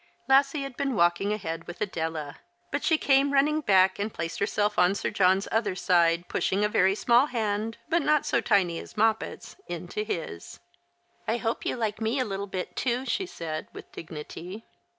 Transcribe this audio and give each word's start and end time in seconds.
Lassie 0.27 0.63
had 0.63 0.75
been 0.75 0.95
walking 0.95 1.31
ahead 1.31 1.67
with 1.67 1.77
xVdela, 1.77 2.37
but 2.71 2.83
she 2.83 2.97
came 2.97 3.31
running 3.33 3.61
back 3.61 3.99
and 3.99 4.11
placed 4.11 4.39
herself 4.39 4.79
on 4.79 4.95
Sir 4.95 5.11
John's 5.11 5.47
other 5.51 5.75
side, 5.75 6.27
pushing 6.27 6.65
a 6.65 6.69
very 6.69 6.95
small 6.95 7.27
hand, 7.27 7.77
but 7.87 8.01
not 8.01 8.25
so 8.25 8.41
tiny 8.41 8.79
as 8.79 8.97
Moppet's, 8.97 9.57
into 9.67 10.03
his." 10.03 10.59
I 11.27 11.37
hope 11.37 11.67
you 11.67 11.75
like 11.75 12.01
me 12.01 12.19
a 12.19 12.25
little 12.25 12.47
bit, 12.47 12.75
too," 12.75 13.05
she 13.05 13.27
said 13.27 13.67
with 13.73 13.91
dignity. 13.91 14.65